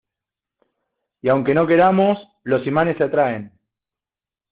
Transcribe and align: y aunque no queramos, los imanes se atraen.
y 1.21 1.29
aunque 1.29 1.53
no 1.53 1.67
queramos, 1.67 2.17
los 2.43 2.65
imanes 2.65 2.97
se 2.97 3.03
atraen. 3.03 3.51